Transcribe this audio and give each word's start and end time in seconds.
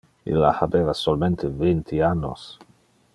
Illa 0.29 0.49
habeva 0.61 0.95
solmente 1.01 1.51
vinti 1.61 2.01
annos. 2.11 2.47